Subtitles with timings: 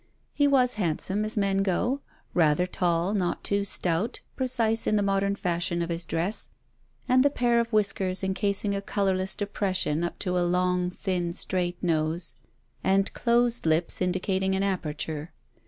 [0.33, 2.01] He was handsome, as men go;
[2.33, 6.49] rather tall, not too stout, precise in the modern fashion of his dress,
[7.07, 11.83] and the pair of whiskers encasing a colourless depression up to a long, thin, straight
[11.83, 12.33] nose,
[12.83, 15.33] and closed lips indicating an aperture.